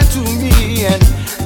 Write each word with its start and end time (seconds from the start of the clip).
to 0.00 0.20
me 0.40 0.86
and 0.86 1.43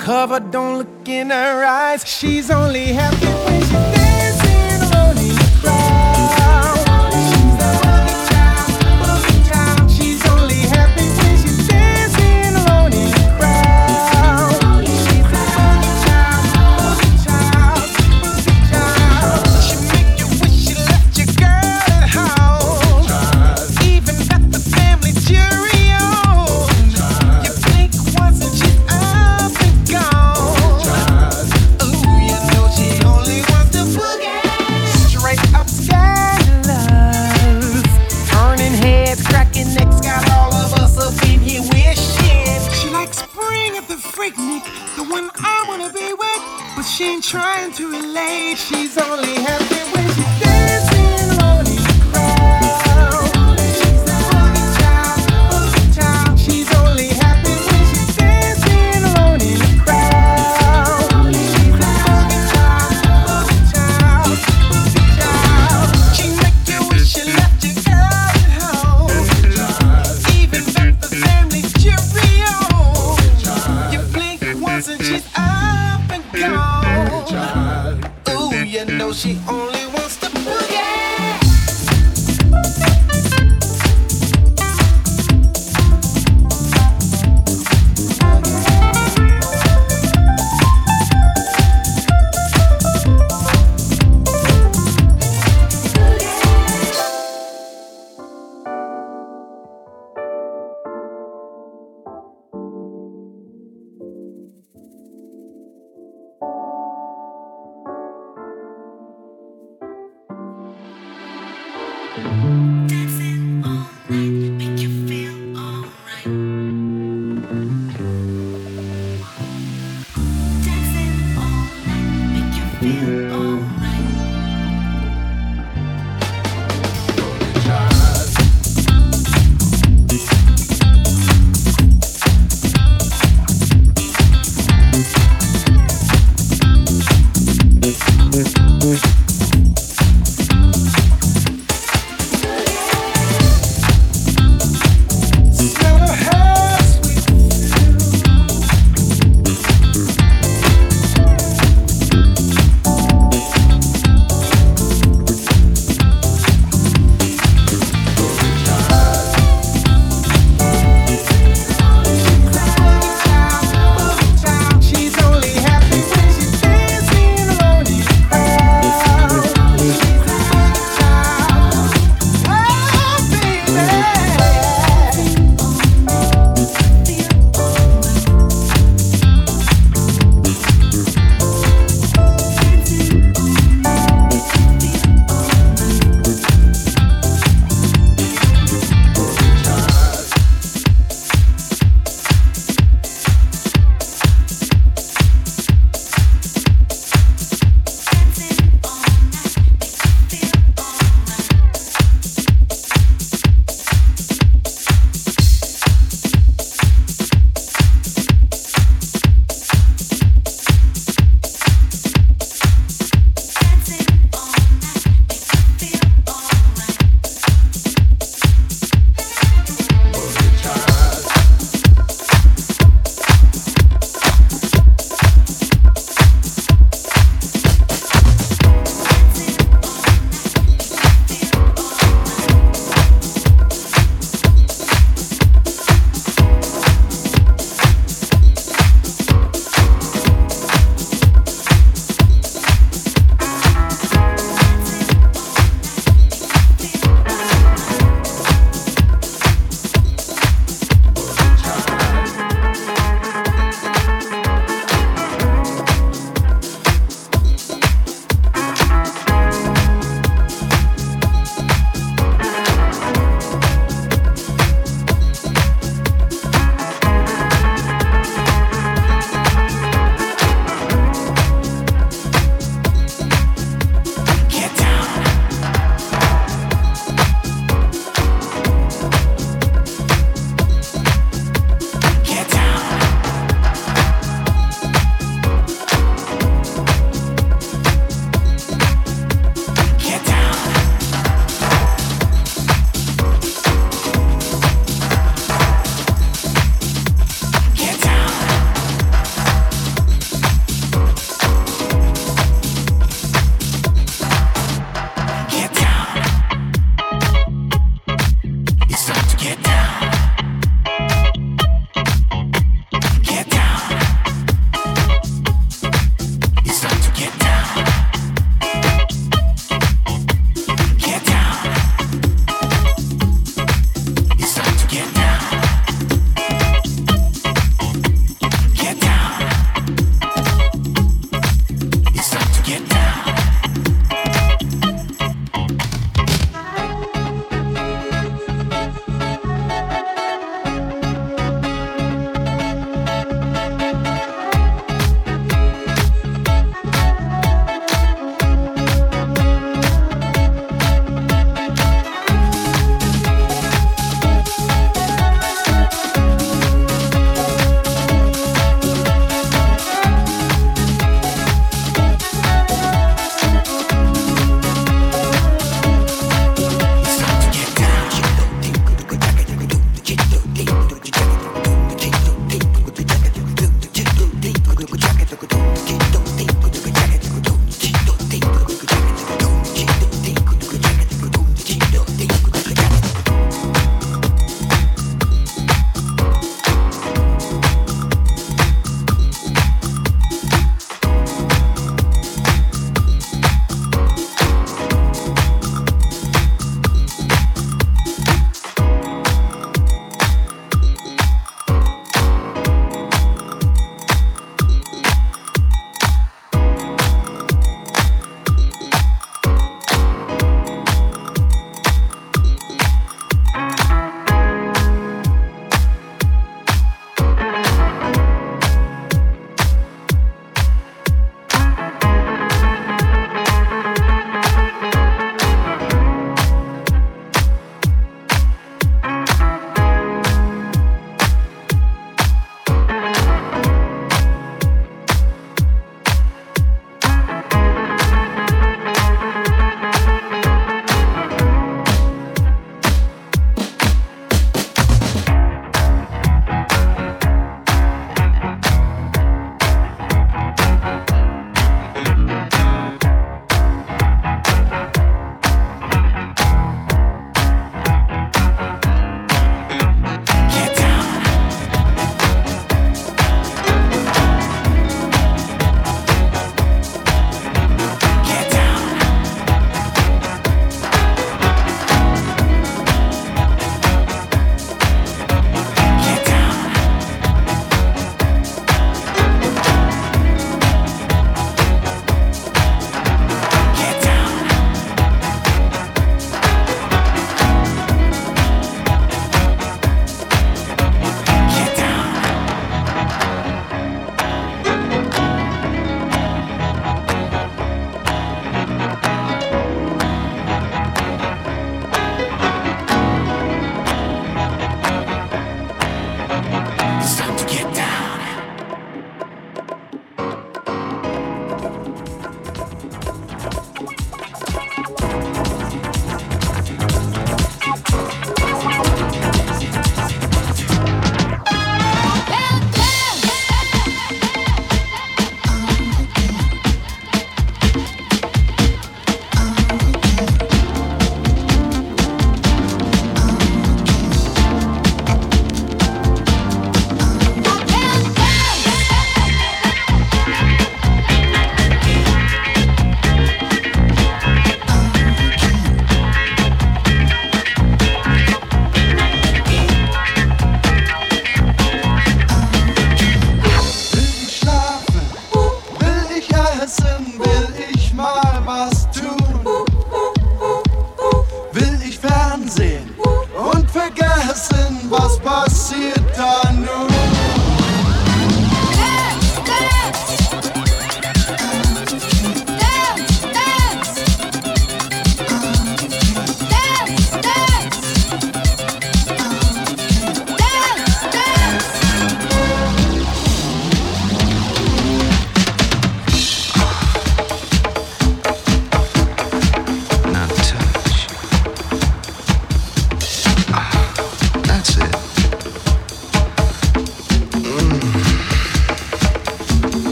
cover, 0.00 0.40
don't 0.40 0.78
look 0.78 1.08
in 1.08 1.30
her 1.30 1.64
eyes. 1.64 2.04
She's 2.06 2.50
only 2.50 2.86
happy. 2.86 3.39
trying 47.30 47.70
to 47.70 47.88
relate. 47.88 48.58
She's 48.58 48.98
only 48.98 49.34
happy. 49.34 49.79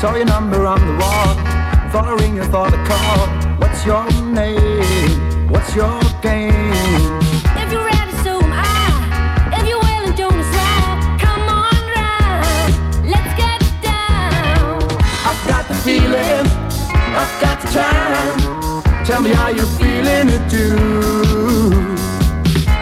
Saw 0.00 0.14
your 0.14 0.26
number 0.26 0.66
on 0.66 0.78
the 0.78 0.92
wall. 1.02 1.34
Thought 1.90 2.08
I 2.08 2.14
ring 2.20 2.36
you, 2.36 2.44
thought 2.44 2.70
I 2.70 2.80
call. 2.84 3.56
What's 3.56 3.80
your 3.86 4.04
name? 4.28 5.48
What's 5.48 5.74
your 5.74 5.98
game? 6.20 6.52
If 7.56 7.72
you're 7.72 7.82
ready, 7.82 8.12
so 8.20 8.36
am 8.44 8.52
I. 8.52 9.56
If 9.56 9.64
you're 9.66 9.80
willing, 9.80 10.14
don't 10.14 10.36
decide. 10.36 11.00
Come 11.16 11.48
on, 11.48 11.80
ride. 11.96 12.76
Let's 13.08 13.32
get 13.40 13.56
down. 13.80 14.84
I've 15.24 15.42
got 15.48 15.64
the 15.66 15.74
feeling. 15.80 16.44
I've 17.16 17.34
got 17.40 17.56
the 17.64 17.68
time. 17.72 19.04
Tell 19.06 19.22
me 19.22 19.30
how 19.30 19.48
you're 19.48 19.74
feeling 19.80 20.28
it 20.28 20.44
too. 20.52 21.72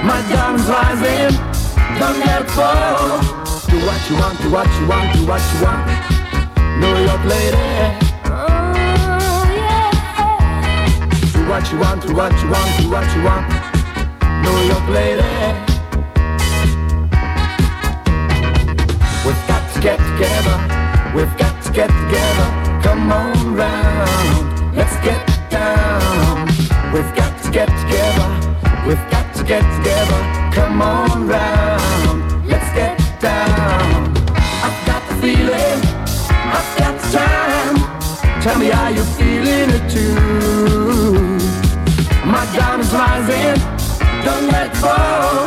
My 0.03 0.19
diamond's 0.35 0.67
rising. 0.67 1.31
Don't 2.01 2.19
let 2.19 2.43
it 2.43 2.51
fall. 2.51 3.23
Do 3.71 3.79
what 3.87 4.03
you 4.11 4.17
want, 4.19 4.37
do 4.43 4.51
what 4.51 4.67
you 4.81 4.87
want, 4.89 5.15
do 5.15 5.27
what 5.27 5.43
you 5.55 5.63
want. 5.63 6.14
New 6.81 6.97
York 7.07 7.25
lady. 7.25 7.59
Do 11.33 11.49
what 11.49 11.71
you 11.71 11.79
want, 11.79 12.03
do 12.03 12.15
what 12.15 12.33
you 12.43 12.49
want, 12.51 12.71
do 12.81 12.91
what 12.91 13.07
you 13.15 13.23
want. 13.23 13.47
New 14.43 14.59
York 14.71 14.89
lady. 14.89 15.75
We've 19.25 19.47
got 19.47 19.65
to 19.75 19.81
get 19.81 19.99
together. 19.99 20.57
We've 21.15 21.37
got 21.39 21.63
to 21.65 21.73
get 21.73 21.89
together. 21.89 22.49
Come 22.83 23.13
on 23.13 23.55
round. 23.55 24.77
Let's 24.77 24.97
get 25.05 25.25
down. 25.51 26.47
We've 26.93 27.15
got 27.15 27.41
to 27.45 27.51
get 27.51 27.69
together. 27.83 28.29
We've 28.87 29.11
got 29.11 29.33
to 29.37 29.45
get 29.45 29.63
together. 29.77 30.21
Come 30.53 30.83
on 30.83 31.27
round. 31.29 32.47
Let's 32.49 32.71
get 32.75 32.99
down. 33.21 34.17
I've 34.67 34.87
got 34.87 35.09
the 35.09 35.15
feeling. 35.23 35.94
I've 36.57 36.79
got 36.79 36.95
time. 37.11 37.77
Tell 38.41 38.59
me 38.59 38.69
how 38.69 38.89
you're 38.89 39.05
feeling 39.19 39.71
it 39.77 39.91
too. 39.91 41.39
My 42.25 42.45
diamond's 42.55 42.93
rising. 42.93 43.59
Don't 44.25 44.47
let 44.53 44.77
fall. 44.77 45.47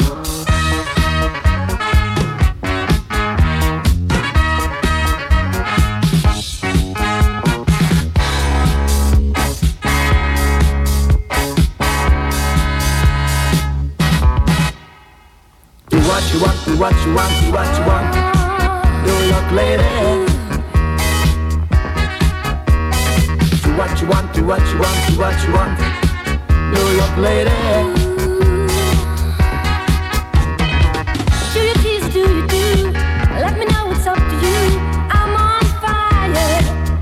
Do 15.89 15.97
what 16.09 16.33
you 16.33 16.41
want, 16.41 16.65
do 16.65 16.77
what 16.77 17.05
you 17.05 17.13
want, 17.13 17.33
do 17.41 17.51
what 17.53 17.69
you 17.77 17.83
want. 17.87 18.07
New 19.05 19.19
York 19.29 19.51
lady. 19.53 20.26
What 23.77 24.01
you 24.01 24.07
want, 24.07 24.33
do 24.33 24.43
what 24.43 24.59
you 24.71 24.79
want, 24.79 25.07
do 25.07 25.19
what 25.19 25.37
you 25.45 25.53
want. 25.53 25.77
New 26.73 26.87
York 26.97 27.15
lady. 27.17 27.51
Do 31.53 31.59
you 31.61 31.73
tease, 31.75 32.11
do 32.11 32.19
you 32.19 32.47
do? 32.47 32.91
Let 33.43 33.53
me 33.59 33.65
know 33.65 33.85
what's 33.85 34.07
up 34.07 34.17
to 34.17 34.35
you. 34.47 34.79
I'm 35.13 35.35
on 35.35 35.63
fire, 35.83 36.33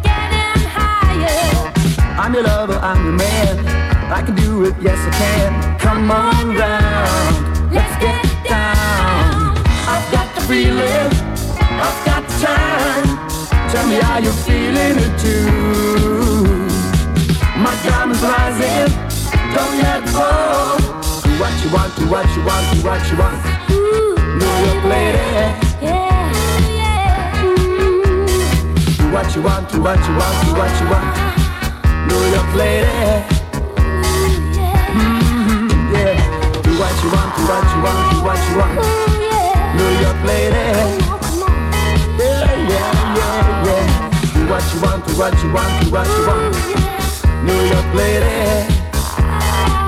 getting 0.03 0.63
higher. 0.75 1.71
I'm 2.19 2.33
your 2.33 2.43
lover, 2.43 2.77
I'm 2.81 3.05
your 3.05 3.13
man. 3.13 3.65
I 4.11 4.21
can 4.21 4.35
do 4.35 4.65
it, 4.65 4.75
yes 4.81 4.99
I 4.99 5.11
can. 5.11 5.79
Come 5.79 6.11
on 6.11 6.57
round, 6.57 7.73
let's 7.73 7.95
get 8.03 8.21
down. 8.43 9.55
I've 9.87 10.11
got 10.11 10.27
the 10.35 10.41
feeling, 10.41 11.11
I've 11.85 12.05
got 12.05 12.27
the 12.27 12.35
time. 12.45 13.69
Tell 13.71 13.87
me 13.87 13.95
how 13.95 14.17
you're 14.17 14.33
feeling 14.43 14.97
it 14.99 15.19
too. 15.19 16.34
My 17.65 17.73
diamond's 17.81 18.21
rising, 18.21 18.93
don't 19.55 19.77
let 19.81 20.07
fall. 20.09 20.77
Do 21.25 21.31
what 21.41 21.53
you 21.63 21.69
want, 21.73 21.95
do 21.97 22.05
what 22.07 22.27
you 22.35 22.43
want, 22.45 22.65
do 22.75 22.79
what 22.85 23.01
you 23.09 23.17
want. 23.17 23.41
Ooh, 23.71 24.13
New 24.37 24.53
York 24.65 24.83
lady. 24.85 25.17
Yeah, 25.81 26.29
yeah. 26.69 27.41
Do 28.99 29.05
what 29.11 29.35
you 29.35 29.41
want, 29.41 29.65
do 29.71 29.81
what 29.81 29.97
you 29.97 30.13
want, 30.13 30.35
do 30.45 30.53
what 30.53 30.73
you 30.79 30.87
want. 30.93 31.09
New 32.05 32.23
York 32.35 32.53
lady. 32.53 32.85
ooh, 32.85 34.37
yeah. 34.53 34.93
Mm-hmm. 34.93 35.95
Yeah. 35.95 36.61
Do 36.61 36.71
what 36.77 36.93
you 37.01 37.09
want, 37.09 37.29
do 37.33 37.41
what 37.49 37.65
you 37.73 37.79
want, 37.81 37.99
do 38.13 38.17
what 38.27 38.41
you 38.45 38.55
want. 38.61 38.77
Ooh, 38.77 39.25
yeah. 39.25 39.73
New 39.73 39.91
York 40.05 40.19
lady. 40.29 40.65
Come 41.01 41.09
on, 41.09 41.19
come 41.19 41.41
on. 41.41 41.49
Yeah, 42.19 42.45
yeah, 42.69 43.17
yeah, 43.17 43.65
yeah. 43.65 43.85
Do 44.35 44.41
what 44.51 44.63
you 44.71 44.77
want, 44.85 45.01
do 45.07 45.13
what 45.17 45.33
you 45.41 45.49
want, 45.51 45.71
do 45.83 45.89
what 45.89 46.05
you 46.05 46.27
want. 46.27 46.55
Ooh, 46.55 46.69
yeah. 46.69 46.94
New 47.45 47.61
York 47.73 47.93
lady. 47.93 48.65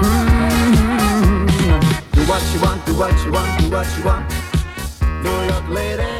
Mm-hmm. 0.03 1.47
Do 2.11 2.21
what 2.29 2.43
you 2.53 2.59
want, 2.61 2.85
do 2.85 2.93
what 2.95 3.25
you 3.25 3.31
want, 3.31 3.59
do 3.59 3.69
what 3.71 3.97
you 3.97 4.03
want. 4.05 4.25
New 5.23 5.39
York 5.51 5.67
lady. 5.69 6.16